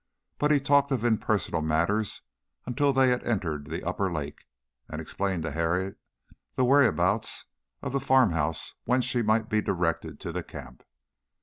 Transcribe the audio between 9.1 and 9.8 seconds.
might be